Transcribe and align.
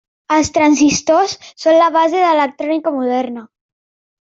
Els 0.35 0.47
transistors 0.53 1.35
són 1.65 1.77
la 1.81 1.91
base 1.97 2.15
de 2.25 2.33
l'electrònica 2.33 2.97
moderna. 2.99 3.47